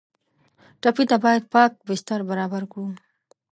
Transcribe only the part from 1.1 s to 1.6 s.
باید